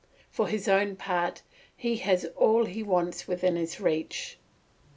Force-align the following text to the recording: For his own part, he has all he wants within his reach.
For 0.31 0.47
his 0.47 0.67
own 0.67 0.95
part, 0.95 1.43
he 1.77 1.97
has 1.97 2.25
all 2.35 2.65
he 2.65 2.81
wants 2.81 3.27
within 3.27 3.55
his 3.55 3.79
reach. 3.79 4.39